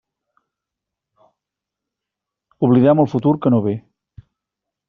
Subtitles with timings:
[2.69, 3.79] Oblidem el futur que no ve.